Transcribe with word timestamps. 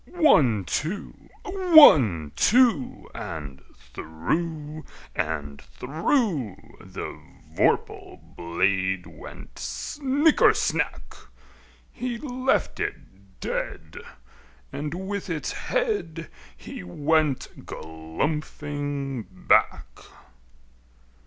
One, 0.07 0.63
two! 0.65 1.29
One, 1.45 2.31
two! 2.35 3.07
And 3.13 3.61
through 3.93 4.83
and 5.15 5.61
through 5.61 6.55
The 6.81 7.21
vorpal 7.53 8.19
blade 8.35 9.05
went 9.05 9.59
snicker 9.59 10.55
snack! 10.55 11.13
He 11.91 12.17
left 12.17 12.79
it 12.79 13.39
dead, 13.39 13.97
and 14.73 14.91
with 14.95 15.29
its 15.29 15.51
head 15.51 16.31
He 16.57 16.81
went 16.81 17.49
galumphing 17.63 19.27
back. 19.29 19.99